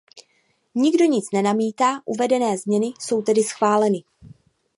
[0.75, 4.03] Nikdo nic nenamítá, uvedené změny jsou tedy schváleny.